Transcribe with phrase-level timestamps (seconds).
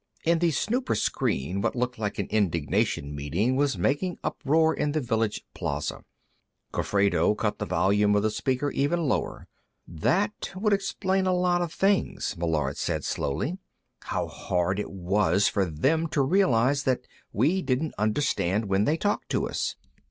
[0.23, 4.99] In the snooper screen, what looked like an indignation meeting was making uproar in the
[4.99, 6.01] village plaza.
[6.73, 9.47] Gofredo cut the volume of the speaker even lower.
[9.87, 13.59] "That would explain a lot of things," Meillard said slowly.
[14.05, 19.29] "How hard it was for them to realize that we didn't understand when they talked
[19.29, 19.75] to us.